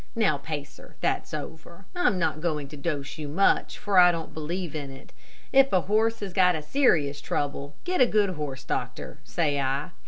[0.15, 1.85] Now, Pacer, that's over.
[1.95, 5.13] I'm not going to dose you much, for I don't believe in it.
[5.53, 9.91] If a horse has got a serious trouble, get a good horse doctor, say I.